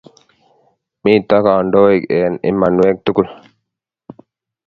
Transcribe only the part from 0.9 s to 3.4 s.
mito kandoik eng' imanwek tugul